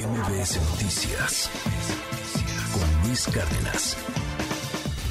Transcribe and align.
MBS 0.00 0.56
Noticias 0.70 1.50
con 2.72 3.06
Luis 3.06 3.26
Cárdenas. 3.26 3.98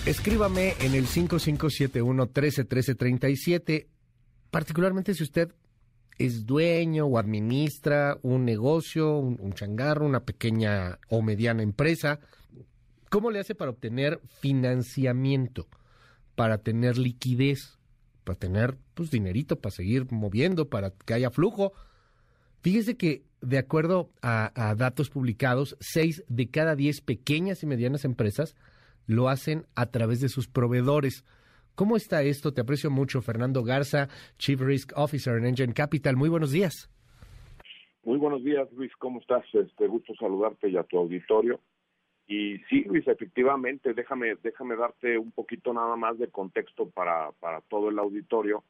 Escríbame 0.08 0.74
en 0.80 0.96
el 0.96 1.06
5571 1.06 2.24
131337, 2.24 3.88
particularmente 4.50 5.14
si 5.14 5.22
usted 5.22 5.54
es 6.18 6.48
dueño 6.48 7.06
o 7.06 7.20
administra 7.20 8.18
un 8.24 8.46
negocio, 8.46 9.16
un, 9.18 9.54
changarro, 9.54 10.08
una 10.08 10.22
pequeña 10.22 10.98
o 11.08 11.22
mediana 11.22 11.62
empresa. 11.62 12.20
¿Cómo 13.12 13.30
le 13.30 13.42
hace 13.42 13.54
para 13.54 13.70
obtener 13.70 14.20
financiamiento? 14.42 15.68
Para 16.34 16.58
tener 16.58 16.98
liquidez, 16.98 17.78
para 18.24 18.40
tener 18.40 18.76
pues 18.96 19.12
dinerito, 19.12 19.60
para 19.60 19.76
seguir 19.76 20.12
moviendo, 20.12 20.68
para 20.68 20.90
que 20.92 21.14
haya 21.14 21.30
flujo. 21.30 21.74
Fíjese 22.62 22.98
que 22.98 23.29
de 23.42 23.58
acuerdo 23.58 24.10
a, 24.22 24.76
datos 24.78 25.10
publicados, 25.10 25.78
seis 25.80 26.24
de 26.28 26.50
cada 26.50 26.76
diez 26.76 27.02
pequeñas 27.02 27.64
y 27.64 27.68
medianas 27.68 28.06
empresas 28.06 28.56
lo 29.08 29.30
hacen 29.30 29.66
a 29.76 29.88
través 29.88 30.22
de 30.22 30.30
sus 30.30 30.48
proveedores. 30.48 31.26
¿Cómo 31.76 31.96
está 31.96 32.22
esto? 32.24 32.54
Te 32.54 32.62
aprecio 32.62 32.92
mucho, 32.92 33.22
Fernando 33.22 33.64
Garza, 33.64 34.08
Chief 34.38 34.60
Risk 34.60 34.92
Officer 34.96 35.38
en 35.38 35.46
Engine 35.46 35.74
Capital. 35.74 36.16
Muy 36.16 36.30
buenos 36.30 36.52
días. 36.52 36.90
Muy 38.04 38.18
buenos 38.18 38.44
días, 38.44 38.68
Luis. 38.74 38.92
¿Cómo 38.98 39.20
estás? 39.20 39.44
Este 39.54 39.88
gusto 39.88 40.14
saludarte 40.20 40.70
y 40.70 40.78
a 40.78 40.84
tu 40.84 40.98
auditorio. 40.98 41.60
Y 42.28 42.60
sí, 42.70 42.84
Luis, 42.84 43.08
efectivamente, 43.08 43.94
déjame, 43.94 44.36
déjame 44.44 44.76
darte 44.76 45.18
un 45.18 45.32
poquito 45.32 45.74
nada 45.74 45.96
más 45.96 46.20
de 46.20 46.28
contexto 46.28 46.90
para, 46.90 47.32
para 47.40 47.62
todo 47.62 47.90
el 47.90 47.98
auditorio 47.98 48.64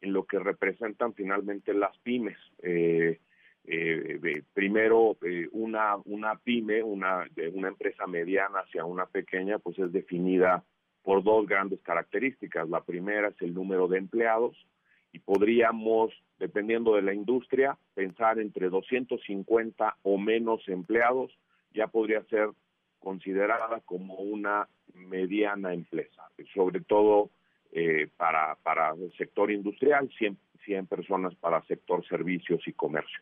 en 0.00 0.12
lo 0.12 0.24
que 0.24 0.38
representan 0.38 1.14
finalmente 1.14 1.74
las 1.74 1.96
pymes. 1.98 2.38
Eh, 2.62 3.18
eh, 3.64 4.42
primero 4.54 5.16
eh, 5.22 5.48
una 5.52 5.96
una 6.04 6.36
pyme 6.36 6.82
una 6.82 7.26
una 7.52 7.68
empresa 7.68 8.06
mediana 8.06 8.60
hacia 8.60 8.84
una 8.84 9.06
pequeña 9.06 9.58
pues 9.58 9.78
es 9.78 9.92
definida 9.92 10.64
por 11.02 11.22
dos 11.22 11.46
grandes 11.46 11.80
características. 11.82 12.68
La 12.68 12.82
primera 12.82 13.28
es 13.28 13.40
el 13.40 13.54
número 13.54 13.88
de 13.88 13.98
empleados 13.98 14.56
y 15.12 15.18
podríamos 15.18 16.12
dependiendo 16.38 16.94
de 16.94 17.02
la 17.02 17.14
industria 17.14 17.76
pensar 17.94 18.38
entre 18.38 18.68
250 18.70 19.96
o 20.02 20.18
menos 20.18 20.66
empleados 20.68 21.36
ya 21.72 21.86
podría 21.86 22.22
ser 22.24 22.50
considerada 22.98 23.80
como 23.84 24.14
una 24.14 24.68
mediana 24.94 25.72
empresa 25.72 26.28
sobre 26.54 26.80
todo 26.80 27.30
eh, 27.72 28.08
para 28.16 28.56
para 28.62 28.90
el 28.92 29.12
sector 29.16 29.50
industrial 29.50 30.10
100, 30.16 30.38
100 30.64 30.86
personas 30.86 31.34
para 31.36 31.62
sector 31.66 32.06
servicios 32.06 32.66
y 32.66 32.72
comercio 32.72 33.20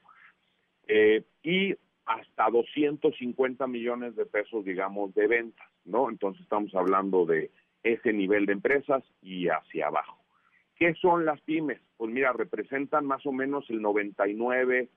eh, 0.88 1.22
y 1.42 1.76
hasta 2.06 2.48
250 2.50 3.66
millones 3.66 4.16
de 4.16 4.24
pesos, 4.24 4.64
digamos, 4.64 5.14
de 5.14 5.26
ventas, 5.26 5.68
¿no? 5.84 6.08
Entonces 6.08 6.40
estamos 6.42 6.74
hablando 6.74 7.26
de 7.26 7.50
ese 7.82 8.14
nivel 8.14 8.46
de 8.46 8.54
empresas 8.54 9.04
y 9.22 9.48
hacia 9.48 9.88
abajo. 9.88 10.16
¿Qué 10.76 10.94
son 10.94 11.26
las 11.26 11.42
pymes? 11.42 11.82
Pues 11.98 12.10
mira, 12.10 12.32
representan 12.32 13.04
más 13.04 13.26
o 13.26 13.32
menos 13.32 13.68
el 13.68 13.82
99% 13.82 14.88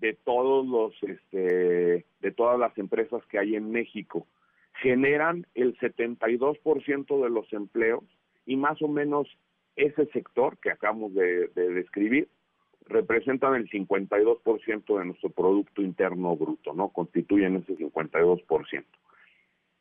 de 0.00 0.14
todos 0.24 0.66
los 0.66 0.92
este 1.02 2.04
de 2.20 2.30
todas 2.32 2.58
las 2.58 2.76
empresas 2.76 3.24
que 3.26 3.38
hay 3.38 3.54
en 3.54 3.70
México. 3.70 4.26
Generan 4.82 5.46
el 5.54 5.78
72% 5.78 7.22
de 7.22 7.30
los 7.30 7.52
empleos 7.52 8.02
y 8.44 8.56
más 8.56 8.82
o 8.82 8.88
menos 8.88 9.28
ese 9.76 10.06
sector 10.06 10.58
que 10.58 10.72
acabamos 10.72 11.14
de 11.14 11.46
describir 11.54 12.28
representan 12.86 13.54
el 13.54 13.68
52% 13.70 14.98
de 14.98 15.04
nuestro 15.04 15.30
Producto 15.30 15.82
Interno 15.82 16.36
Bruto, 16.36 16.72
¿no? 16.72 16.88
Constituyen 16.88 17.56
ese 17.56 17.76
52%. 17.76 18.84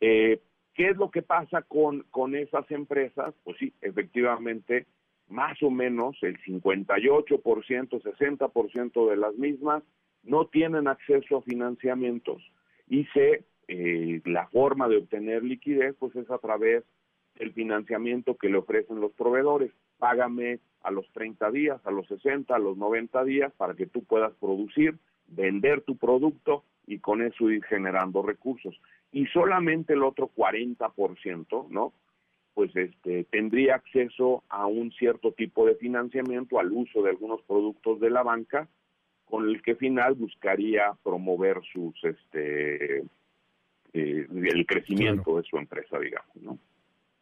Eh, 0.02 0.39
¿Qué 0.73 0.89
es 0.89 0.97
lo 0.97 1.11
que 1.11 1.22
pasa 1.22 1.61
con, 1.64 2.03
con 2.09 2.36
esas 2.36 2.69
empresas? 2.72 3.33
Pues 3.44 3.58
sí, 3.58 3.73
efectivamente, 3.81 4.85
más 5.28 5.62
o 5.62 5.69
menos 5.69 6.16
el 6.22 6.40
58%, 6.41 7.41
60% 7.41 9.09
de 9.09 9.18
las 9.18 9.35
mismas 9.35 9.84
no 10.23 10.47
tienen 10.47 10.88
acceso 10.88 11.38
a 11.38 11.41
financiamientos 11.41 12.41
y 12.88 13.06
se, 13.13 13.44
eh, 13.68 14.22
la 14.25 14.47
forma 14.47 14.88
de 14.88 14.97
obtener 14.97 15.44
liquidez 15.44 15.96
pues 16.00 16.16
es 16.16 16.29
a 16.31 16.40
través 16.40 16.84
del 17.35 17.53
financiamiento 17.53 18.35
que 18.35 18.50
le 18.50 18.57
ofrecen 18.57 19.00
los 19.00 19.12
proveedores. 19.13 19.72
Págame 19.97 20.59
a 20.81 20.91
los 20.91 21.09
30 21.12 21.51
días, 21.51 21.79
a 21.85 21.91
los 21.91 22.07
60, 22.07 22.56
a 22.56 22.59
los 22.59 22.78
90 22.78 23.23
días 23.23 23.51
para 23.57 23.73
que 23.73 23.85
tú 23.85 24.03
puedas 24.03 24.34
producir, 24.40 24.97
vender 25.28 25.81
tu 25.81 25.97
producto 25.97 26.63
y 26.88 27.00
con 27.00 27.22
eso 27.22 27.50
ir 27.50 27.63
generando 27.66 28.22
recursos. 28.22 28.79
Y 29.12 29.25
solamente 29.28 29.94
el 29.94 30.03
otro 30.03 30.29
40%, 30.35 31.67
¿no? 31.69 31.94
Pues 32.53 32.75
este 32.75 33.23
tendría 33.25 33.75
acceso 33.75 34.44
a 34.50 34.66
un 34.66 34.91
cierto 34.91 35.31
tipo 35.31 35.66
de 35.66 35.75
financiamiento 35.75 36.59
al 36.59 36.72
uso 36.72 37.03
de 37.03 37.11
algunos 37.11 37.41
productos 37.44 38.00
de 38.00 38.09
la 38.09 38.23
banca 38.23 38.67
con 39.25 39.47
el 39.47 39.61
que 39.61 39.75
final 39.75 40.16
buscaría 40.16 40.94
promover 41.03 41.61
sus 41.72 41.94
este 42.03 43.03
eh, 43.94 44.28
el 44.29 44.66
crecimiento 44.66 45.38
de 45.38 45.44
su 45.44 45.57
empresa, 45.57 46.00
digamos, 46.00 46.35
¿no? 46.41 46.59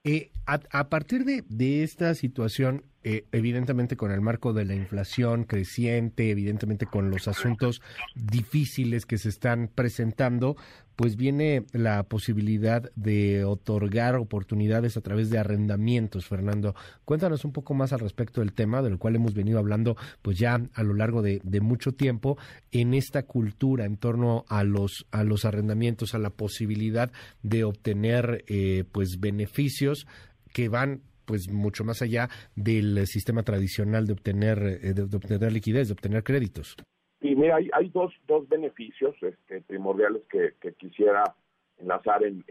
Eh, 0.03 0.31
a, 0.45 0.88
partir 0.88 1.25
de, 1.25 1.44
de 1.50 1.84
esta 1.84 2.13
situación, 2.16 2.84
eh, 3.09 3.23
evidentemente 3.31 3.95
con 3.95 4.12
el 4.12 4.19
marco 4.19 4.51
de 4.51 4.66
la 4.66 4.75
inflación 4.75 5.45
creciente, 5.45 6.29
evidentemente 6.29 6.88
con 6.88 7.09
los 7.09 7.29
asuntos 7.29 7.81
difíciles 8.16 9.06
que 9.06 9.18
se 9.18 9.29
están 9.29 9.69
presentando, 9.73 10.57
pues 10.97 11.16
viene 11.16 11.63
la 11.72 12.03
posibilidad 12.03 12.91
de 12.97 13.45
otorgar 13.45 14.18
oportunidades 14.18 14.97
a 14.97 15.01
través 15.01 15.29
de 15.29 15.38
arrendamientos, 15.38 16.25
Fernando. 16.25 16.75
Cuéntanos 17.06 17.45
un 17.45 17.53
poco 17.53 17.73
más 17.73 17.94
al 17.94 18.01
respecto 18.01 18.41
del 18.41 18.51
tema, 18.51 18.81
del 18.81 18.97
cual 18.97 19.16
hemos 19.16 19.34
venido 19.34 19.57
hablando 19.57 19.95
pues 20.22 20.38
ya 20.38 20.59
a 20.74 20.84
lo 20.84 20.94
largo 20.94 21.22
de, 21.22 21.39
mucho 21.62 21.94
tiempo 21.94 22.38
en 22.74 22.94
esta 22.94 23.24
cultura 23.24 23.85
en 23.85 23.95
torno 23.95 24.44
a 24.50 24.66
los, 24.66 25.07
a 25.12 25.24
los 25.24 25.45
arrendamientos, 25.45 26.13
a 26.13 26.19
la 26.19 26.31
posibilidad 26.31 27.09
de 27.41 27.63
obtener 27.63 28.44
eh, 28.47 28.84
pues 28.91 29.22
beneficios 29.22 30.07
que 30.51 30.68
van 30.68 31.03
pues 31.27 31.51
mucho 31.51 31.83
más 31.83 32.01
allá 32.01 32.29
del 32.55 33.05
sistema 33.05 33.43
tradicional 33.43 34.07
de 34.07 34.13
obtener, 34.13 34.57
eh, 34.81 34.93
de, 34.93 35.03
obtener 35.03 35.51
liquidez, 35.51 35.89
de 35.89 35.93
obtener 35.93 36.23
créditos. 36.23 36.75
Y 37.19 37.35
mira, 37.35 37.57
hay, 37.57 37.69
hay 37.73 37.89
dos, 37.89 38.13
dos 38.25 38.47
beneficios 38.47 39.15
este, 39.21 39.61
primordiales 39.61 40.23
que, 40.29 40.53
quisiera 40.75 41.35
enlazar 41.77 42.23
en, 42.23 42.43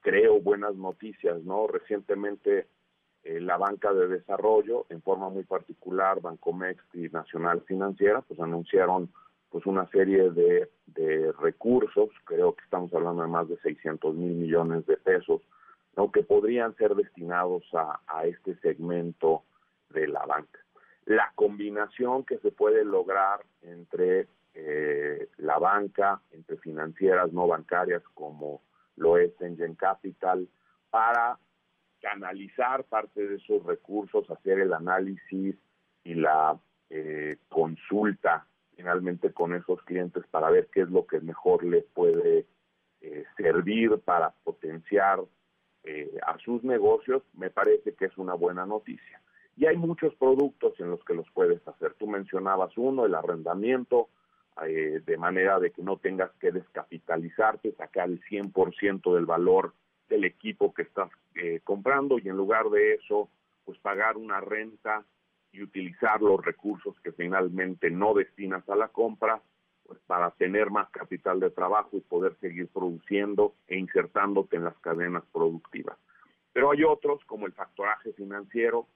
creo, 0.00 0.40
buenas 0.40 0.74
noticias, 0.74 1.42
¿no? 1.44 1.66
Recientemente 1.66 2.66
eh, 3.22 3.40
la 3.40 3.56
banca 3.56 3.92
de 3.94 4.08
desarrollo, 4.08 4.86
en 4.90 5.00
forma 5.02 5.30
muy 5.30 5.44
particular, 5.44 6.20
Bancomex 6.20 6.82
y 6.94 7.08
Nacional 7.08 7.62
Financiera, 7.66 8.20
pues 8.22 8.40
anunciaron 8.40 9.10
pues 9.50 9.64
una 9.64 9.88
serie 9.88 10.30
de, 10.30 10.68
de 10.86 11.32
recursos, 11.32 12.10
creo 12.24 12.54
que 12.54 12.64
estamos 12.64 12.92
hablando 12.92 13.22
de 13.22 13.28
más 13.28 13.48
de 13.48 13.56
600 13.58 14.14
mil 14.14 14.34
millones 14.34 14.86
de 14.86 14.96
pesos, 14.96 15.40
que 16.06 16.22
podrían 16.22 16.76
ser 16.76 16.94
destinados 16.94 17.64
a, 17.74 18.24
este 18.24 18.56
segmento 18.60 19.42
de 19.90 20.06
la 20.06 20.24
banca. 20.24 20.60
La 21.06 21.32
combinación 21.34 22.24
que 22.24 22.38
se 22.38 22.52
puede 22.52 22.84
lograr 22.84 23.40
entre 23.62 24.28
eh, 24.54 25.28
la 25.38 25.58
banca, 25.58 26.20
entre 26.30 26.56
financieras 26.58 27.32
no 27.32 27.46
bancarias 27.48 28.02
como 28.14 28.62
lo 28.96 29.18
es 29.18 29.32
Engine 29.40 29.76
Capital, 29.76 30.48
para 30.90 31.38
canalizar 32.00 32.84
parte 32.84 33.26
de 33.26 33.36
esos 33.36 33.64
recursos, 33.64 34.30
hacer 34.30 34.60
el 34.60 34.72
análisis 34.72 35.56
y 36.04 36.14
la 36.14 36.58
eh, 36.90 37.38
consulta 37.48 38.46
finalmente 38.76 39.32
con 39.32 39.52
esos 39.54 39.82
clientes 39.82 40.24
para 40.30 40.50
ver 40.50 40.68
qué 40.72 40.82
es 40.82 40.90
lo 40.90 41.06
que 41.06 41.20
mejor 41.20 41.64
les 41.64 41.84
puede 41.86 42.46
eh, 43.00 43.24
servir 43.36 43.98
para 44.04 44.30
potenciar 44.44 45.20
eh, 45.90 46.18
a 46.26 46.38
sus 46.40 46.62
negocios, 46.64 47.22
me 47.32 47.48
parece 47.48 47.94
que 47.94 48.04
es 48.04 48.18
una 48.18 48.34
buena 48.34 48.66
noticia. 48.66 49.22
Y 49.56 49.64
hay 49.64 49.78
muchos 49.78 50.14
productos 50.16 50.78
en 50.80 50.90
los 50.90 51.02
que 51.02 51.14
los 51.14 51.26
puedes 51.30 51.66
hacer. 51.66 51.94
Tú 51.94 52.06
mencionabas 52.06 52.76
uno, 52.76 53.06
el 53.06 53.14
arrendamiento, 53.14 54.10
eh, 54.66 55.00
de 55.04 55.16
manera 55.16 55.58
de 55.58 55.70
que 55.70 55.82
no 55.82 55.96
tengas 55.96 56.30
que 56.40 56.52
descapitalizarte, 56.52 57.72
sacar 57.72 58.10
el 58.10 58.20
100% 58.24 59.14
del 59.14 59.24
valor 59.24 59.72
del 60.10 60.24
equipo 60.24 60.74
que 60.74 60.82
estás 60.82 61.10
eh, 61.34 61.60
comprando 61.64 62.18
y 62.18 62.28
en 62.28 62.36
lugar 62.36 62.68
de 62.68 62.94
eso, 62.94 63.30
pues 63.64 63.78
pagar 63.78 64.18
una 64.18 64.42
renta 64.42 65.06
y 65.52 65.62
utilizar 65.62 66.20
los 66.20 66.44
recursos 66.44 67.00
que 67.00 67.12
finalmente 67.12 67.90
no 67.90 68.12
destinas 68.12 68.68
a 68.68 68.76
la 68.76 68.88
compra 68.88 69.40
para 70.08 70.30
tener 70.30 70.70
más 70.70 70.88
capital 70.88 71.38
de 71.38 71.50
trabajo 71.50 71.90
y 71.92 72.00
poder 72.00 72.34
seguir 72.40 72.66
produciendo 72.68 73.52
e 73.68 73.78
insertándote 73.78 74.56
en 74.56 74.64
las 74.64 74.78
cadenas 74.78 75.22
productivas. 75.30 75.98
Pero 76.54 76.72
hay 76.72 76.82
otros, 76.82 77.22
como 77.26 77.44
el 77.44 77.52
factoraje 77.52 78.14
financiero, 78.14 78.86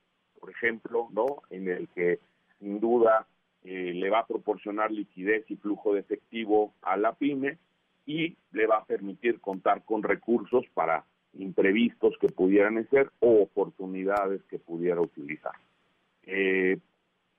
por 0.40 0.50
ejemplo, 0.50 1.08
¿no? 1.12 1.42
En 1.50 1.68
el 1.68 1.86
que 1.88 2.18
sin 2.58 2.80
duda 2.80 3.26
eh, 3.62 3.92
le 3.94 4.08
va 4.08 4.20
a 4.20 4.26
proporcionar 4.26 4.90
liquidez 4.90 5.44
y 5.50 5.56
flujo 5.56 5.92
de 5.92 6.00
efectivo 6.00 6.72
a 6.80 6.96
la 6.96 7.12
pyme 7.12 7.58
y 8.06 8.34
le 8.52 8.66
va 8.66 8.78
a 8.78 8.86
permitir 8.86 9.38
contar 9.38 9.84
con 9.84 10.02
recursos 10.02 10.64
para 10.72 11.04
imprevistos 11.34 12.16
que 12.22 12.28
pudieran 12.28 12.88
ser 12.88 13.10
o 13.20 13.42
oportunidades 13.42 14.42
que 14.44 14.58
pudiera 14.58 15.02
utilizar. 15.02 15.52
Eh, 16.22 16.78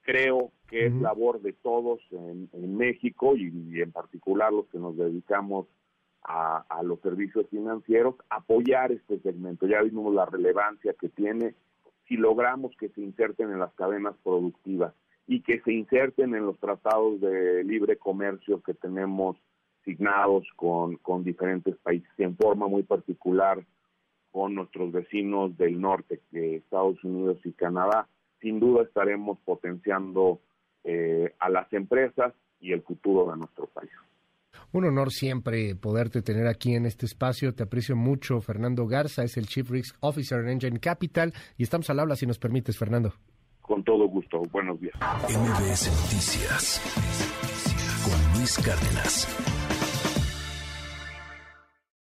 creo 0.04 0.52
que 0.68 0.86
es 0.88 0.94
labor 0.94 1.42
de 1.42 1.54
todos 1.54 2.00
en, 2.12 2.78
México 2.78 3.36
y, 3.36 3.82
en 3.82 3.92
particular 3.92 4.52
los 4.52 4.68
que 4.68 4.78
nos 4.78 4.96
dedicamos 4.98 5.68
a, 6.24 6.82
los 6.84 7.00
servicios 7.02 7.48
financieros, 7.50 8.16
apoyar 8.30 8.92
este 8.92 9.20
segmento. 9.20 9.68
Ya 9.68 9.82
vimos 9.82 10.14
la 10.14 10.26
relevancia 10.26 10.94
que 11.00 11.10
tiene 11.10 11.56
si 12.08 12.18
logramos 12.18 12.76
que 12.78 12.90
se 12.90 13.02
inserten 13.02 13.52
en 13.52 13.60
las 13.60 13.74
cadenas 13.74 14.16
productivas 14.24 14.94
y 15.26 15.42
que 15.42 15.62
se 15.62 15.72
inserten 15.72 16.36
en 16.36 16.46
los 16.46 16.60
tratados 16.60 17.22
de 17.22 17.64
libre 17.64 17.98
comercio 17.98 18.62
que 18.62 18.74
tenemos 18.74 19.38
signados 19.86 20.46
con, 20.56 20.98
con 20.98 21.24
diferentes 21.24 21.76
países, 21.78 22.10
en 22.18 22.36
forma 22.36 22.68
muy 22.68 22.84
particular 22.84 23.66
con 24.32 24.56
nuestros 24.56 24.92
vecinos 24.92 25.58
del 25.58 25.80
norte, 25.80 26.22
de 26.32 26.58
Estados 26.58 27.02
Unidos 27.04 27.38
y 27.44 27.52
Canadá, 27.54 28.08
sin 28.44 28.60
duda 28.60 28.84
estaremos 28.84 29.40
potenciando 29.44 30.42
eh, 30.84 31.34
a 31.40 31.50
las 31.50 31.72
empresas 31.74 32.34
y 32.60 32.74
el 32.74 32.84
futuro 32.84 33.32
de 33.32 33.38
nuestro 33.38 33.66
país. 33.68 33.90
Un 34.74 34.86
honor 34.86 35.12
siempre 35.12 35.76
poderte 35.76 36.22
tener 36.22 36.48
aquí 36.48 36.76
en 36.76 36.86
este 36.86 37.06
espacio. 37.06 37.54
Te 37.54 37.64
aprecio 37.64 37.96
mucho. 37.96 38.42
Fernando 38.42 38.86
Garza 38.86 39.24
es 39.24 39.38
el 39.38 39.48
Chief 39.48 39.70
Risk 39.70 39.96
Officer 40.02 40.40
en 40.42 40.50
Engine 40.50 40.80
Capital 40.80 41.34
y 41.58 41.64
estamos 41.64 41.90
al 41.90 42.00
habla 42.00 42.16
si 42.16 42.26
nos 42.26 42.38
permites, 42.38 42.78
Fernando. 42.78 43.14
Con 43.62 43.84
todo 43.84 44.08
gusto. 44.08 44.42
Buenos 44.52 44.80
días. 44.82 44.96
MBS 45.30 45.88
Noticias 46.04 46.82
con 48.04 48.40
Luis 48.40 48.58
Cárdenas. 48.58 49.63